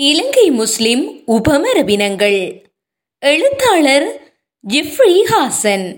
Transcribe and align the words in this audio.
இலங்கை 0.00 0.50
முஸ்லிம் 0.50 1.22
உபமரபினங்கள். 1.26 2.62
எழுத்தாளர் 3.18 4.34
ஜிஃப்ரி 4.68 5.22
ஹாசன். 5.24 5.94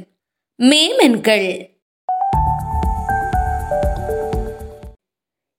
மேமன்கள். 0.59 1.69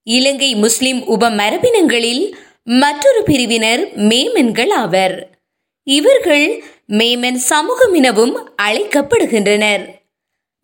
இலங்கை 0.03 0.55
முஸ்லிம் 0.55 1.03
உபமரபினங்களில் 1.07 2.31
மற்றொரு 2.63 3.23
பிரிவினர் 3.23 3.95
மேமன்கள் 3.95 4.69
ஆவர். 4.69 5.39
இவர்கள் 5.83 6.63
மேமன் 6.87 7.35
சமூகம் 7.35 7.93
எனவும் 7.93 8.53
அழைக்கப்படுகின்றனர். 8.61 9.85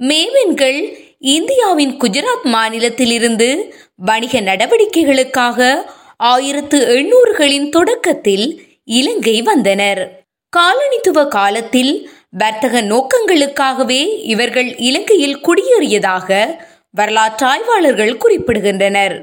மேமன்கள் 0.04 1.06
இந்தியாவின் 1.20 1.98
குஜராத் 1.98 2.44
மாநிலத்திலிருந்து 2.44 3.72
வணிக 3.96 4.42
நடவடிக்கைகளுக்காக 4.42 5.90
ஆயிரத்து 6.18 6.78
எண்ணூறுகளின் 6.88 7.70
தொடக்கத்தில் 7.70 8.46
இலங்கை 8.84 9.42
வந்தனர். 9.42 10.26
காலனித்துவ 10.58 11.28
காலத்தில் 11.28 12.10
வர்த்தக 12.30 12.82
நோக்கங்களுக்காகவே 12.82 14.24
இவர்கள் 14.24 14.78
இலங்கையில் 14.78 15.38
குடியேறியதாக 15.38 16.58
வரலாற்றாய்வாளர்கள் 16.98 18.20
குறிப்பிடுகின்றனர். 18.24 19.16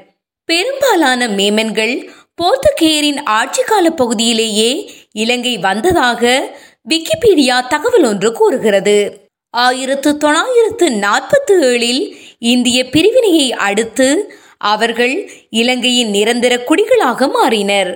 பெரும்பாலான 0.45 1.28
மேமன்கள் 1.28 2.10
போர்த்துகேயரின் 2.42 3.20
ஆட்சி 3.24 3.62
கால 3.62 3.91
பகுதியிலேயே 3.91 4.92
இலங்கை 5.12 5.58
வந்ததாக 5.58 6.52
விக்கிபீடியா 6.88 7.66
தகவல் 7.69 8.05
ஒன்று 8.05 8.33
கூறுகிறது. 8.33 9.28
ஆயிரத்து 9.50 10.16
தொள்ளாயிரத்து 10.16 10.88
நாற்பத்தி 10.88 11.52
ஏழில் 11.52 12.16
இந்திய 12.38 12.88
பிரிவினையை 12.88 13.52
அடுத்து 13.52 14.34
அவர்கள் 14.64 15.14
இலங்கையின் 15.52 16.10
நிரந்தர 16.10 16.54
குடிகளாக 16.68 17.28
மாறினர். 17.36 17.91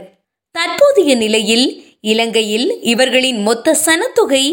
தற்போதைய 0.54 1.14
நிலையில் 1.14 1.66
இலங்கையில் 2.04 2.68
இவர்களின் 2.82 3.40
மொத்த 3.42 3.76
சனத்தொகை 3.86 4.44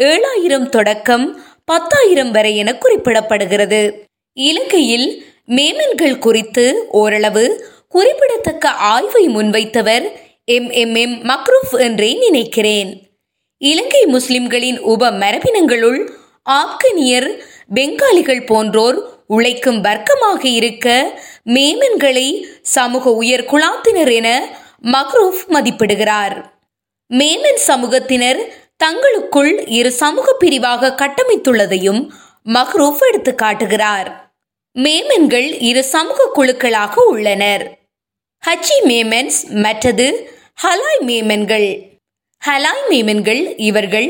ஏழாயிரம் 0.00 0.68
தொடக்கம் 0.68 1.26
பத்தாயிரம் 1.64 2.30
வரை 2.30 2.56
என 2.56 2.70
குறிப்பிடப்படுகிறது. 2.74 3.80
இலங்கையில் 4.36 5.08
மேமன்கள் 5.48 6.18
குறித்து 6.18 6.64
ஓரளவு 6.92 7.44
குறிப்பிடத்தக்க 7.88 8.68
ஆய்வை 8.92 9.28
முன்வைத்தவர் 9.28 10.06
எம். 10.48 10.70
எம். 10.74 10.94
எம். 10.94 11.16
மக்ரூஃப் 11.24 11.74
என்றே 11.78 12.10
நினைக்கிறேன். 12.18 12.90
இலங்கை 13.62 14.06
முஸ்லிம்களின் 14.06 14.78
உப 14.92 15.10
மரபினங்களுள் 15.12 16.00
ஆப்கனியர் 16.50 17.28
பெங்காலிகள் 17.74 18.46
போன்றோர் 18.46 18.98
உழைக்கும் 19.34 19.84
வர்க்கமாக 19.84 20.42
இருக்க 20.44 20.86
மேமன்களை 21.46 22.42
சமூக 22.62 23.10
உயர் 23.10 23.44
குழாத்தினர் 23.44 24.12
என 24.12 24.28
மக்ரூஃப் 24.82 25.42
மதிப்பிடுகிறார். 25.48 26.36
மேமன் 27.10 27.60
சமூகத்தினர் 27.66 28.40
தங்களுக்குள் 28.76 29.66
இரு 29.66 29.92
சமூக 29.92 30.36
பிரிவாக 30.40 30.94
கட்டமைத்துள்ளதையும் 31.02 32.08
மக்ரூஃப் 32.44 33.02
எடுத்து 33.08 33.34
காட்டுகிறார். 33.34 34.32
மேமன்கள் 34.78 35.48
இரு 35.60 35.84
சமூக 35.84 36.30
குழுக்களாக 36.34 36.94
உள்ளனர். 36.94 37.64
ஹச்சி 38.42 38.76
மேமன்ஸ் 38.84 39.38
மற்றது 39.64 40.06
ஹலாய் 40.62 41.02
மேமன்கள். 41.06 41.68
ஹலாய் 42.42 42.84
மேமன்கள் 42.90 43.54
இவர்கள் 43.56 44.08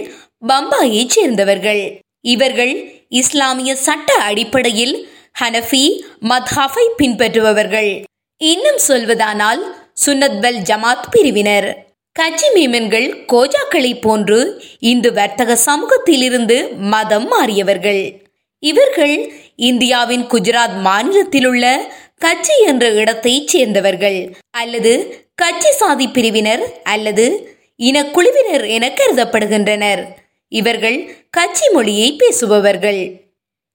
பம்பாயைச் 0.49 1.15
சேர்ந்தவர்கள். 1.17 1.83
இவர்கள் 2.21 2.75
இஸ்லாமிய 3.09 3.75
சட்ட 3.77 4.15
அடிப்படையில் 4.15 4.95
ஹனஃபி 5.41 6.05
மத்ஹாஃபை 6.29 6.89
பின்பற்றுபவர்கள். 6.99 8.05
இன்னும் 8.37 8.79
சொல்வதானால் 8.89 9.63
சுன்னத்வல் 10.07 10.57
ஜமாத் 10.57 11.09
பிரிவினர். 11.11 11.87
கட்சி 12.13 12.47
மீமன்கள் 12.55 13.25
கோஜாக்களை 13.33 14.01
போன்று 14.01 14.63
இந்து 14.79 15.13
வர்த்தக 15.13 15.57
சமூகத்திலிருந்து 15.57 16.69
மதம் 16.69 17.33
மாறியவர்கள். 17.33 18.23
இவர்கள் 18.59 19.33
இந்தியாவின் 19.57 20.27
குஜராத் 20.27 20.77
மாநிலத்திலுள்ள 20.85 21.79
கட்சி 22.19 22.53
என்ற 22.67 22.91
இடத்தைச் 22.91 23.49
சேர்ந்தவர்கள் 23.49 24.37
அல்லது 24.51 25.25
கட்சி 25.35 25.73
சாதி 25.73 26.09
பிரிவினர் 26.09 26.83
அல்லது 26.83 27.57
இனக்குழுவினர் 27.83 28.69
என 28.69 28.89
கருதப்படுகின்றனர். 28.89 30.05
இவர்கள் 30.49 31.17
கட்சி 31.31 31.69
மொழியை 31.69 32.17
பேசுபவர்கள். 32.17 33.22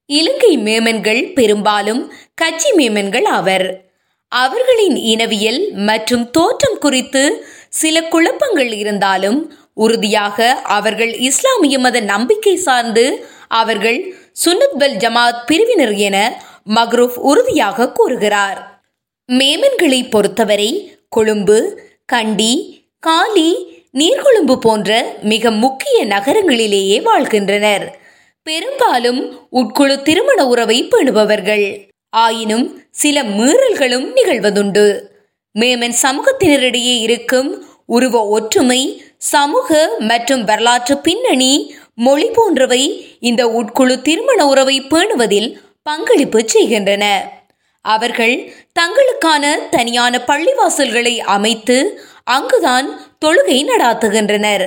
இலங்கை 0.09 0.57
மேமன்கள் 0.57 1.33
பெரும்பாலும் 1.33 2.13
கட்சி 2.33 2.69
மேமன்கள் 2.71 3.25
ஆவர். 3.25 3.83
அவர்களின் 4.27 4.95
இனவியல் 4.95 5.71
மற்றும் 5.71 6.31
தோற்றம் 6.31 6.77
குறித்து 6.77 7.45
சில 7.69 8.03
குழப்பங்கள் 8.03 8.71
இருந்தாலும் 8.73 9.53
உறுதியாக 9.73 10.61
அவர்கள் 10.63 11.17
இஸ்லாமிய 11.17 11.79
மத 11.79 11.99
நம்பிக்கை 11.99 12.55
சார்ந்து 12.55 13.27
அவர்கள் 13.47 13.99
சுன்னத்வல் 14.45 14.97
ஜமாத் 14.97 15.43
பிரிவினர் 15.45 15.93
என 15.93 16.43
மக்ரூஃப் 16.75 17.17
உறுதியாக 17.19 17.91
கூறுகிறார். 17.91 18.81
மேமன்களை 19.29 20.09
பொறுத்தவரை 20.09 20.97
கொழும்பு 21.09 21.81
கண்டி 22.05 22.85
காலி 22.99 23.49
நீர்கொழும்பு 23.93 24.55
போன்ற 24.55 25.17
மிக 25.21 25.51
முக்கிய 25.51 26.05
நகரங்களிலேயே 26.05 27.01
வாழ்கின்றனர். 27.01 27.85
பெரும்பாலும் 28.47 29.21
உட்குழு 29.51 29.95
திருமண 30.01 30.47
உறவை 30.47 30.77
பேணுபவர்கள். 30.83 31.65
ஆயினும் 32.09 32.65
சில 32.91 33.23
மீறல்களும் 33.23 34.05
நிகழ்வதுண்டு. 34.17 34.85
மேமன் 35.59 35.95
சமூகத்தினரிடையே 36.01 36.95
இருக்கும் 37.07 37.49
உருவ 37.85 38.27
ஒற்றுமை 38.27 38.81
சமூக 39.17 39.89
மற்றும் 39.99 40.43
வரலாற்று 40.43 40.97
பின்னணி 40.97 41.75
மொழி 41.95 42.29
போன்றவை 42.33 42.83
இந்த 43.19 43.47
உட்குழு 43.59 44.01
திருமண 44.01 44.47
உறவை 44.47 44.81
பேணுவதில் 44.81 45.49
பங்களிப்பு 45.83 46.41
செய்கின்றன. 46.45 47.05
அவர்கள் 47.81 48.35
தங்களுக்கான 48.79 49.69
தனியான 49.69 50.21
பள்ளிவாசல்களை 50.27 51.17
அமைத்து 51.37 51.77
அங்குதான் 52.23 52.87
தொழுகை 53.25 53.59
நடாத்துகின்றனர். 53.69 54.65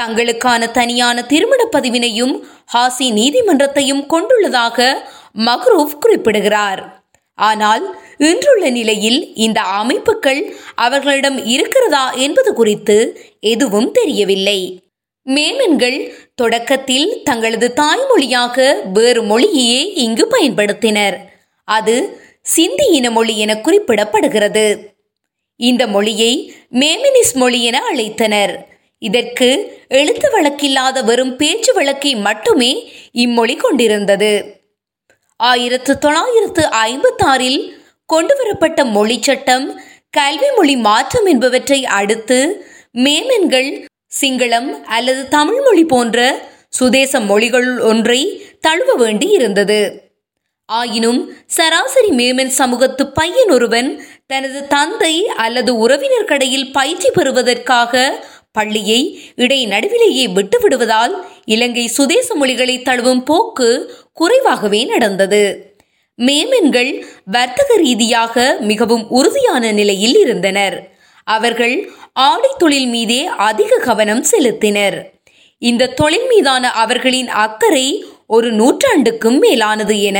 தங்களுக்கான 0.00 0.70
தனியான 0.70 1.22
திருமண 1.22 1.68
பதிவினையும் 1.72 2.40
ஹாசி 2.74 3.08
நீதிமன்றத்தையும் 3.10 4.06
கொண்டுள்ளதாக 4.10 4.94
மக்ரூப் 5.38 5.98
குறிப்பிடுகிறார். 6.00 7.02
ஆனால் 7.34 7.98
இன்றுள்ள 8.18 8.70
நிலையில் 8.70 9.34
இந்த 9.34 9.60
அமைப்புகள் 9.60 10.54
அவர்களிடம் 10.74 11.46
இருக்கிறதா 11.46 12.12
என்பது 12.12 12.54
குறித்து 12.54 12.96
எதுவும் 13.40 13.92
தெரியவில்லை. 13.92 14.82
மேமன்கள் 15.28 16.12
தொடக்கத்தில் 16.34 17.20
தங்களது 17.24 17.72
தாய்மொழியாக 17.76 18.74
வேறு 18.92 19.22
மொழியையே 19.22 19.92
இங்கு 19.94 20.28
பயன்படுத்தினர். 20.30 21.16
அது 21.64 22.20
சிந்தி 22.42 22.86
இன 22.90 23.10
மொழி 23.10 23.38
என 23.38 23.54
குறிப்பிடப்படுகிறது. 23.54 24.66
இந்த 25.56 25.86
மொழியை 25.86 26.54
மேமினிஸ் 26.72 27.34
மொழி 27.34 27.64
என 27.64 27.80
அழைத்தனர். 27.92 28.54
இதற்கு 29.02 29.48
எழுத்து 29.88 30.28
வழக்கில்லாத 30.30 31.02
வெறும் 31.02 31.36
பேச்சு 31.36 31.72
வழக்கை 31.74 32.12
மட்டுமே 32.16 32.72
இம்மொழி 33.12 33.54
கொண்டிருந்தது. 33.56 34.32
ஆயிரத்து 35.40 35.92
தொள்ளாயிரத்து 35.98 36.62
ஐம்பத்தாறில் 36.88 37.60
கொண்டுவரப்பட்ட 38.08 38.84
மொழி 38.84 39.16
சட்டம் 39.22 39.66
கல்வி 40.10 40.50
மொழி 40.56 40.76
மாற்றம் 40.76 41.26
என்பவற்றை 41.26 41.80
அடுத்து 41.98 42.38
மேமென்கள் 42.98 43.70
சிங்களம் 44.20 44.70
அல்லது 44.96 45.28
தமிழ் 45.28 45.60
மொழி 45.62 45.84
போன்ற 45.84 46.18
சுதேச 46.68 47.20
மொழிகளுள் 47.20 47.80
ஒன்றை 47.80 48.20
தழுவ 48.60 48.94
வேண்டி 48.94 49.28
இருந்தது. 49.28 49.80
ஆயினும் 50.68 51.20
சராசரி 51.46 52.10
மேமன் 52.10 52.52
சமூகத்து 52.58 53.04
பையன் 53.06 53.50
ஒருவன் 53.50 53.88
தனது 54.26 54.60
தந்தை 54.66 55.14
அல்லது 55.36 55.70
உறவினர் 55.76 56.24
கடையில் 56.24 56.72
பயிற்சி 56.72 57.10
பெறுவதற்காக 57.10 57.94
பள்ளியை 58.52 59.00
இடை 59.34 59.66
நடுவிலேயே 59.66 60.26
விட்டுவிடுவதால் 60.34 61.14
இலங்கை 61.44 61.86
சுதேச 61.86 62.34
மொழிகளை 62.34 62.78
தழுவும் 62.78 63.24
போக்கு 63.24 63.68
குறைவாகவே 64.12 64.84
நடந்தது. 64.84 65.42
மேமென்கள் 66.16 67.04
வர்த்தக 67.24 67.76
ரீதியாக 67.76 68.56
மிகவும் 68.60 69.08
உறுதியான 69.08 69.72
நிலையில் 69.72 70.16
இருந்தனர். 70.18 70.90
அவர்கள் 71.24 71.90
ஆடை 72.12 72.50
தொழில் 72.58 72.86
மீதே 72.86 73.24
அதிக 73.24 73.78
கவனம் 73.78 74.24
செலுத்தினர். 74.30 74.98
இந்த 75.58 75.86
தொழில் 75.86 76.26
மீதான 76.26 76.70
அவர்களின் 76.70 77.28
அக்கறை 77.28 78.04
ஒரு 78.26 78.54
நூற்றாண்டுக்கும் 78.54 79.38
மேலானது 79.38 80.02
என 80.02 80.18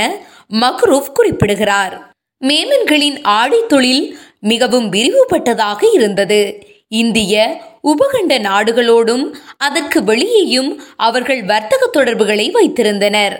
மக்ரூப் 0.50 1.12
குறிப்பிடுகிறார். 1.12 2.14
மேமன்களின் 2.44 3.18
ஆடை 3.22 3.60
தொழில் 3.68 4.18
மிகவும் 4.40 4.92
விரிவுபட்டதாக 4.92 5.82
இருந்தது. 5.92 6.66
இந்திய 6.88 7.62
உபகண்ட 7.82 8.38
நாடுகளோடும் 8.38 9.34
அதற்கு 9.56 10.04
வெளியேயும் 10.04 10.82
அவர்கள் 10.96 11.42
வர்த்தக 11.42 11.86
தொடர்புகளை 11.86 12.50
வைத்திருந்தனர். 12.50 13.36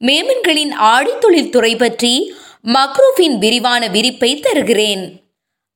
மேமன்களின் 0.00 0.72
ஆடைத்தொழில் 0.92 1.50
துறை 1.50 1.76
பற்றி 1.76 2.34
மக்ரூஃபின் 2.66 3.38
விரிவான 3.38 3.88
விரிப்பை 3.88 4.40
தருகிறேன். 4.40 5.22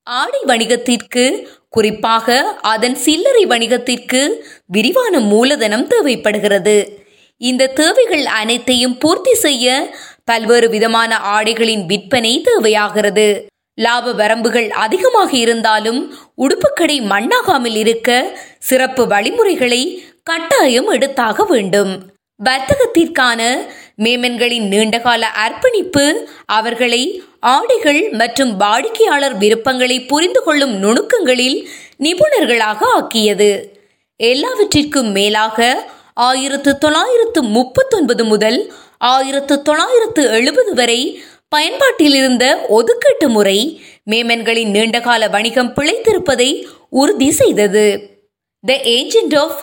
ஆடை 0.02 0.40
வணிகத்திற்கு 0.46 1.46
குறிப்பாக 1.70 2.58
அதன் 2.60 2.94
சில்லறை 2.94 3.46
வணிகத்திற்கு 3.46 4.30
விரிவான 4.66 5.20
மூலதனம் 5.20 5.86
தேவைப்படுகிறது. 5.86 7.06
இந்த 7.36 7.66
தேவைகள் 7.66 8.24
அனைத்தையும் 8.24 8.98
பூர்த்தி 8.98 9.34
செய்ய 9.34 9.94
பல்வேறு 10.24 10.68
விதமான 10.68 11.16
ஆடைகளின் 11.16 11.86
விற்பனை 11.86 12.40
தேவையாகிறது. 12.40 13.46
லாப 13.84 14.12
வரம்புகள் 14.12 14.68
அதிகமாக 14.84 15.30
இருந்தாலும் 15.36 16.00
உடுப்புக்கடை 16.38 16.96
மண்ணாகாமல் 17.12 17.76
இருக்க 17.82 18.08
சிறப்பு 18.68 19.02
வழிமுறைகளை 19.06 19.82
கட்டாயம் 20.22 20.88
எடுத்தாக 20.92 21.46
வேண்டும். 21.48 21.92
வர்த்தகத்திற்கான 22.40 23.40
மேமன்களின் 24.04 24.66
நீண்டகால 24.72 25.22
அர்ப்பணிப்பு 25.44 26.04
அவர்களை 26.58 27.02
ஆடைகள் 27.52 28.02
மற்றும் 28.20 28.52
வாடிக்கையாளர் 28.56 29.36
விருப்பங்களை 29.36 29.96
புரிந்து 30.10 30.40
கொள்ளும் 30.42 30.74
நுணுக்கங்களில் 30.82 31.58
நிபுணர்களாக 31.98 32.80
ஆக்கியது. 32.98 33.50
எல்லாவற்றிற்கும் 34.20 35.10
மேலாக 35.10 35.58
ஆயிரத்து 36.28 36.70
தொள்ளாயிரத்து 36.78 37.40
முப்பத்தொன்பது 37.56 38.24
முதல் 38.24 38.60
ஆயிரத்து 39.08 39.54
தொள்ளாயிரத்து 39.62 40.22
எழுபது 40.36 40.72
வரை 40.74 41.00
பயன்பாட்டில் 41.48 42.14
இருந்த 42.14 42.44
ஒதுக்கீட்டு 42.68 43.28
முறை 43.28 43.58
மேமன்களின் 44.10 44.70
நீண்டகால 44.70 45.28
வணிகம் 45.28 45.70
பிழைத்திருப்பதை 45.74 46.64
உறுதி 46.90 47.30
செய்தது. 47.30 47.84
The 48.64 48.80
agent 48.82 49.34
of 49.34 49.58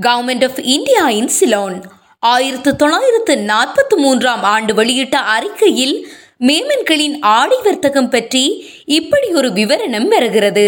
government 0.00 0.44
of 0.44 0.58
India 0.58 1.08
in 1.10 1.28
Ceylon 1.28 1.76
ஆயிரத்து 2.18 2.76
தொள்ளாயிரத்து 2.76 3.34
நாற்பத்தி 3.34 3.96
மூன்றாம் 3.96 4.42
ஆண்டு 4.42 4.74
வெளியிட்ட 4.74 5.16
அறிக்கையில் 5.16 5.96
மேமன்களின் 6.40 7.16
ஆடை 7.20 7.58
வர்த்தகம் 7.64 8.10
பற்றி 8.10 8.44
இப்படி 8.84 9.28
ஒரு 9.28 9.48
விவரணம் 9.48 10.08
வருகிறது. 10.08 10.66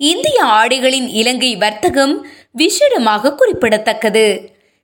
இந்திய 0.00 0.38
ஆடைகளின் 0.44 1.08
இலங்கை 1.20 1.56
வர்த்தகம் 1.56 2.26
விசேடமாக 2.58 3.34
குறிப்பிடத்தக்கது. 3.34 4.26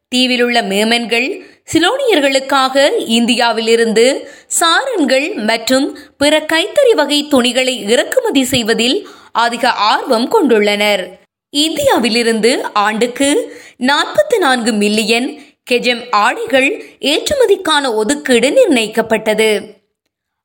தீவிலுள்ள 0.09 0.63
மேமன்கள் 0.63 1.29
சிலோனியர்களுக்காக 1.69 2.91
இந்தியாவிலிருந்து 3.07 4.31
சாரன்கள் 4.61 5.35
மற்றும் 5.35 5.99
பிற 6.19 6.41
கைத்தறி 6.53 6.95
வகை 6.95 7.29
துணிகளை 7.29 7.75
இறக்குமதி 7.89 8.45
செய்வதில் 8.45 9.09
அதிக 9.33 9.73
ஆர்வம் 9.73 10.29
கொண்டுள்ளனர். 10.33 11.03
இந்தியாவிலிருந்து 11.51 12.73
ஆண்டுக்கு 12.73 13.29
நாற்பத்தி 13.79 14.39
நான்கு 14.39 14.73
மில்லியன் 14.73 15.29
கெஜம் 15.71 16.03
ஆடைகள் 16.11 16.85
ஏற்றுமதிக்கான 17.01 17.95
ஒதுக்கீடு 17.95 18.49
நிர்ணயிக்கப்பட்டது. 18.51 19.51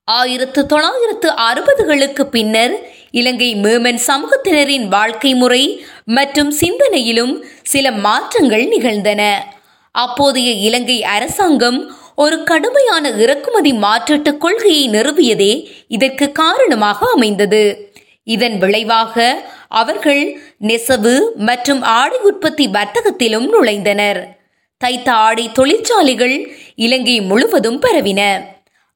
ஆயிரத்து 0.03 0.65
தொள்ளாயிரத்து 0.65 1.29
அறுபதுகளுக்கு 1.49 2.23
பின்னர் 2.23 2.73
இலங்கை 3.11 3.55
மேமன் 3.55 3.99
சமூகத்தினரின் 4.07 4.87
வாழ்க்கை 4.87 5.33
முறை 5.33 5.63
மற்றும் 6.05 6.51
சிந்தனையிலும் 6.51 7.43
சில 7.63 7.91
மாற்றங்கள் 7.91 8.65
நிகழ்ந்தன. 8.67 9.21
அப்போதைய 10.03 10.49
இலங்கை 10.67 10.97
அரசாங்கம் 11.15 11.79
ஒரு 12.23 12.37
கடுமையான 12.43 13.09
இறக்குமதி 13.23 13.71
மாற்றீட்டு 13.85 14.31
கொள்கையை 14.37 14.83
நிறுவியதே 14.89 15.53
இதற்கு 15.87 16.25
காரணமாக 16.41 16.99
அமைந்தது. 17.15 17.63
இதன் 18.35 18.57
விளைவாக 18.57 19.15
அவர்கள் 19.81 20.23
நெசவு 20.69 21.13
மற்றும் 21.49 21.81
ஆடை 21.97 22.17
உற்பத்தி 22.29 22.65
வர்த்தகத்திலும் 22.67 23.47
நுழைந்தனர். 23.53 24.19
தைத்த 24.81 25.07
ஆடை 25.27 25.45
தொழிற்சாலைகள் 25.51 26.35
இலங்கை 26.85 27.17
முழுவதும் 27.29 27.79
பரவின. 27.81 28.21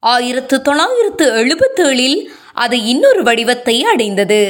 ஆயிரத்து 0.02 0.56
தொள்ளாயிரத்து 0.62 1.24
எழுபத்தேழில் 1.40 2.18
அது 2.64 2.76
இன்னொரு 2.92 3.22
வடிவத்தை 3.22 3.76
அடைந்தது. 3.92 4.42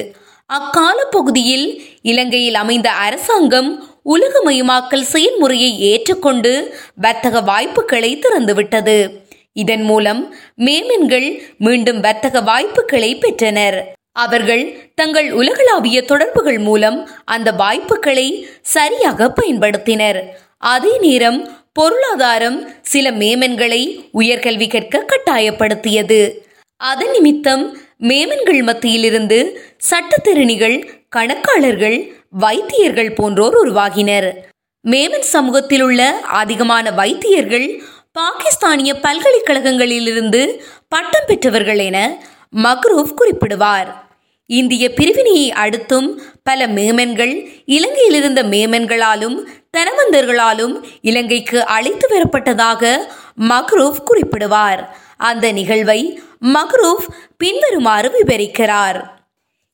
அக்கால 0.50 0.98
பகுதியில் 1.10 1.66
இலங்கையில் 2.02 2.58
அமைந்த 2.62 2.88
அரசாங்கம் 3.06 3.70
உலகமயமாக்கல் 4.04 5.00
செயல்முறையை 5.00 5.80
ஏற்றுக்கொண்டு 5.80 6.74
வர்த்தக 6.94 7.40
வாய்ப்புகளை 7.40 8.18
திறந்துவிட்டது. 8.18 9.10
இதன் 9.52 9.82
மூலம் 9.82 10.34
மேமென்கள் 10.56 11.42
மீண்டும் 11.58 12.00
வர்த்தக 12.00 12.40
வாய்ப்புகளை 12.40 13.16
பெற்றனர். 13.16 13.92
அவர்கள் 14.12 14.92
தங்கள் 14.94 15.32
உலகளாவிய 15.32 16.02
தொடர்புகள் 16.02 16.58
மூலம் 16.58 17.08
அந்த 17.24 17.52
வாய்ப்புகளை 17.52 18.46
சரியாக 18.60 19.32
பயன்படுத்தினர். 19.40 20.22
அதே 20.58 20.98
நேரம் 21.00 21.60
பொருளாதாரம் 21.72 22.68
சில 22.82 23.10
மேமன்களை 23.10 23.82
உயர்கல்வி 24.14 24.68
கற்க 24.68 25.04
கட்டாயப்படுத்தியது. 25.04 26.30
அதன் 26.76 27.10
நிமித்தம் 27.10 27.78
மேமன்கள் 27.98 28.62
மத்தியிலிருந்து 28.62 29.38
சட்டத்திறனிகள் 29.90 30.88
கணக்காளர்கள் 31.16 31.98
வைத்தியர்கள் 32.38 33.12
போன்றோர் 33.12 33.54
உருவாகினர். 33.54 34.32
மேமன் 34.88 35.18
சமூகத்தில் 35.18 35.80
உள்ள 35.80 36.12
அதிகமான 36.12 36.90
வைத்தியர்கள் 36.90 37.82
பாகிஸ்தானிய 38.12 38.94
பல்கலைக்கழகங்களிலிருந்து 38.94 40.58
பட்டம் 40.88 41.24
பெற்றவர்கள் 41.26 41.78
என 41.78 42.24
மக்ரூப் 42.56 43.14
குறிப்பிடுவார். 43.16 43.94
இந்திய 44.46 44.94
பிரிவினையை 44.94 45.50
அடுத்தும் 45.50 46.08
பல 46.42 46.66
மேமன்கள் 46.66 47.62
இலங்கையில் 47.64 48.14
இருந்த 48.14 48.42
மேமன்களாலும் 48.42 49.36
தனவந்தர்களாலும் 49.76 50.82
இலங்கைக்கு 51.00 51.64
அழைத்து 51.64 52.08
வரப்பட்டதாக 52.08 52.96
மக்ரூப் 53.40 53.96
குறிப்பிடுவார். 54.06 54.86
அந்த 55.16 55.52
நிகழ்வை 55.52 56.20
மக்ரூப் 56.40 57.06
பின்வருமாறு 57.36 58.10
விவரிக்கிறார். 58.18 59.04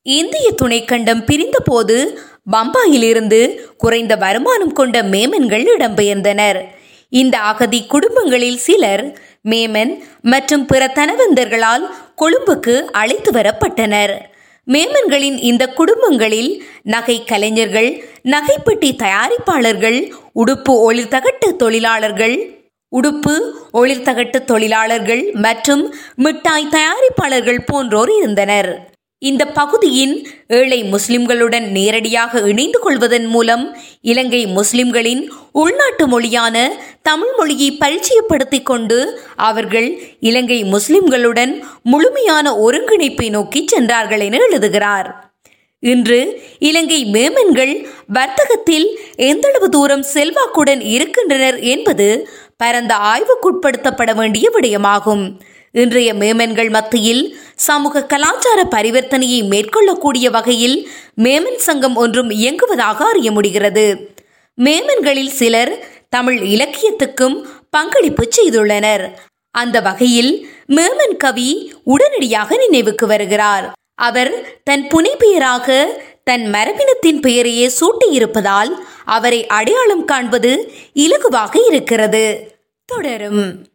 இந்திய 0.02 0.55
துணைக்கண்டம் 0.62 1.25
பிரிந்தபோது 1.25 2.19
பம்பாயிலிருந்து 2.52 3.40
குறைந்த 3.76 4.16
வருமானம் 4.16 4.72
கொண்ட 4.72 5.02
மேமன்கள் 5.02 5.64
இடம்பெயர்ந்தனர். 5.76 6.60
இந்த 7.08 7.38
அகதி 7.38 7.86
குடும்பங்களில் 7.86 8.56
சிலர் 8.56 9.04
மேமன் 9.50 9.92
மற்றும் 10.22 10.66
பிற 10.66 10.92
தனவந்தர்களால் 10.94 11.84
கொழும்புக்கு 12.14 12.74
அழைத்து 13.00 13.30
வரப்பட்டனர். 13.32 14.14
மேமன்களின் 14.66 15.38
இந்த 15.50 15.64
குடும்பங்களில் 15.68 16.50
நகை 16.82 17.24
கலைஞர்கள் 17.24 17.90
நகைப்பெட்டி 18.22 18.90
தயாரிப்பாளர்கள் 19.04 19.98
உடுப்பு 20.32 20.74
ஒளிர்தகட்டு 20.88 21.48
தொழிலாளர்கள் 21.56 22.36
உடுப்பு 22.92 23.34
ஒளிர்தகட்டு 23.72 24.38
தொழிலாளர்கள் 24.44 25.24
மற்றும் 25.32 25.94
மிட்டாய் 26.14 26.72
தயாரிப்பாளர்கள் 26.76 27.66
போன்றோர் 27.70 28.12
இருந்தனர். 28.18 28.70
இந்த 29.23 29.44
பகுதியின் 29.47 30.12
ஏழை 30.49 30.79
முஸ்லிம்களுடன் 30.82 31.65
நேரடியாக 31.69 32.41
இணைந்து 32.41 32.79
கொள்வதன் 32.79 33.26
மூலம் 33.26 33.76
இலங்கை 34.00 34.46
முஸ்லிம்களின் 34.46 35.22
உள்நாட்டு 35.53 36.06
மொழியான 36.06 36.56
தமிழ் 37.03 37.32
மொழியை 37.37 37.79
பரிச்சயப்படுத்திக் 37.81 38.63
கொண்டு 38.63 38.98
அவர்கள் 39.37 39.89
இலங்கை 40.20 40.60
முஸ்லிம்களுடன் 40.65 41.55
முழுமையான 41.82 42.53
ஒருங்கிணைப்பை 42.67 43.31
நோக்கி 43.31 43.63
சென்றார்கள் 43.67 44.20
என 44.20 44.39
எழுதுகிறார். 44.39 45.10
இன்று 45.82 46.20
இலங்கை 46.58 47.05
மேமன்கள் 47.13 47.75
வர்த்தகத்தில் 48.13 48.89
எந்தளவு 49.17 49.69
தூரம் 49.69 50.06
செல்வாக்குடன் 50.15 50.81
இருக்கின்றனர் 50.81 51.60
என்பது 51.75 52.29
பரந்த 52.56 52.94
ஆய்வுக்குட்படுத்தப்பட 53.10 54.15
வேண்டிய 54.15 54.51
விடயமாகும். 54.55 55.25
இன்றைய 55.72 56.15
மேமன்கள் 56.15 56.70
மத்தியில் 56.70 57.39
சமூக 57.55 58.05
கலாச்சார 58.05 58.63
பரிவர்த்தனையை 58.70 59.43
மேற்கொள்ளக்கூடிய 59.44 60.31
வகையில் 60.31 60.89
மேமன் 61.17 61.56
சங்கம் 61.56 61.96
ஒன்றும் 61.96 62.31
இயங்குவதாக 62.31 63.05
அறிய 63.05 63.31
முடிகிறது. 63.31 64.15
மேமன்களில் 64.58 65.29
சிலர் 65.29 65.87
தமிழ் 66.08 66.39
இலக்கியத்துக்கும் 66.39 67.46
பங்களிப்பு 67.70 68.29
செய்துள்ளனர். 68.29 69.08
அந்த 69.51 69.81
வகையில் 69.81 70.48
மேமன் 70.69 71.17
கவி 71.19 71.75
உடனடியாக 71.84 72.56
நினைவுக்கு 72.56 73.06
வருகிறார். 73.06 73.72
அவர் 73.94 74.60
தன் 74.65 74.87
புனைப்பெயராக 74.87 75.87
தன் 76.25 76.51
மரபினத்தின் 76.51 77.20
பெயரையே 77.20 77.70
சூட்டியிருப்பதால் 77.81 78.70
அவரை 79.05 79.46
அடையாளம் 79.46 80.05
காண்பது 80.05 80.72
இலகுவாக 80.94 81.67
இருக்கிறது. 81.69 82.56
தொடரும். 82.84 83.67